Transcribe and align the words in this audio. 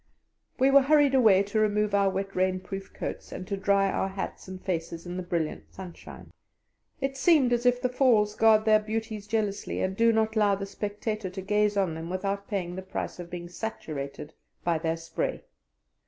We 0.57 0.71
were 0.71 0.81
hurried 0.81 1.13
away 1.13 1.43
to 1.43 1.59
remove 1.59 1.93
our 1.93 2.09
wet 2.09 2.33
rainproof 2.35 2.91
coats 2.91 3.31
and 3.31 3.47
to 3.47 3.55
dry 3.55 3.87
our 3.87 4.07
hats 4.07 4.47
and 4.47 4.59
faces 4.59 5.05
in 5.05 5.15
the 5.15 5.21
brilliant 5.21 5.71
sunshine. 5.71 6.31
It 6.99 7.15
seemed 7.17 7.53
as 7.53 7.67
if 7.67 7.79
the 7.79 7.87
Falls 7.87 8.33
guard 8.33 8.65
their 8.65 8.79
beauties 8.79 9.27
jealously, 9.27 9.79
and 9.79 9.95
do 9.95 10.11
not 10.11 10.35
allow 10.35 10.55
the 10.55 10.65
spectator 10.65 11.29
to 11.29 11.41
gaze 11.43 11.77
on 11.77 11.93
them 11.93 12.09
without 12.09 12.47
paying 12.47 12.75
the 12.75 12.81
price 12.81 13.19
of 13.19 13.29
being 13.29 13.47
saturated 13.47 14.33
by 14.63 14.79
their 14.79 14.97
spray. 14.97 15.43